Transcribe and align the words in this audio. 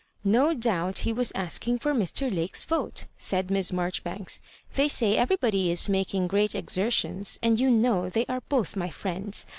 "No 0.39 0.55
doubt 0.55 0.97
he 1.05 1.13
was 1.13 1.31
asking 1.35 1.77
for 1.77 1.93
Mr. 1.93 2.33
Lake's 2.35 2.65
yote," 2.65 3.05
said 3.19 3.51
Miss 3.51 3.71
Marjoribanks. 3.71 4.41
"They 4.73 4.87
say 4.87 5.15
eyery 5.15 5.39
body 5.39 5.69
is 5.69 5.87
making 5.87 6.27
great 6.27 6.55
exertions, 6.55 7.37
and 7.43 7.59
you 7.59 7.69
know 7.69 8.09
they 8.09 8.25
are 8.27 8.41
both 8.41 8.75
my 8.75 8.89
friends. 8.89 9.45